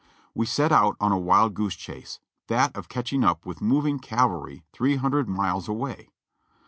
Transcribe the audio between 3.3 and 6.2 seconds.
with moving cavalry three hundred miles away.